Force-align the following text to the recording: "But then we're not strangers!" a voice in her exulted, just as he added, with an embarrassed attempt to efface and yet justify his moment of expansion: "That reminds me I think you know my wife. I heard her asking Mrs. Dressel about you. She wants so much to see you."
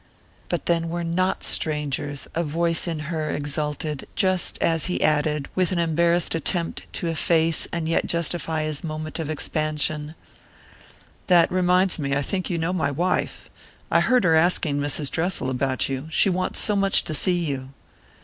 "But 0.49 0.65
then 0.65 0.89
we're 0.89 1.03
not 1.03 1.43
strangers!" 1.43 2.27
a 2.33 2.43
voice 2.43 2.87
in 2.87 2.97
her 3.13 3.29
exulted, 3.29 4.07
just 4.15 4.59
as 4.59 4.87
he 4.87 4.99
added, 5.03 5.47
with 5.53 5.71
an 5.71 5.77
embarrassed 5.77 6.33
attempt 6.33 6.91
to 6.93 7.05
efface 7.09 7.67
and 7.71 7.87
yet 7.87 8.07
justify 8.07 8.63
his 8.63 8.83
moment 8.83 9.19
of 9.19 9.29
expansion: 9.29 10.15
"That 11.27 11.51
reminds 11.51 11.99
me 11.99 12.15
I 12.15 12.23
think 12.23 12.49
you 12.49 12.57
know 12.57 12.73
my 12.73 12.89
wife. 12.89 13.51
I 13.91 13.99
heard 13.99 14.23
her 14.23 14.33
asking 14.33 14.79
Mrs. 14.79 15.11
Dressel 15.11 15.51
about 15.51 15.87
you. 15.87 16.07
She 16.09 16.31
wants 16.31 16.59
so 16.59 16.75
much 16.75 17.03
to 17.03 17.13
see 17.13 17.37
you." 17.45 17.69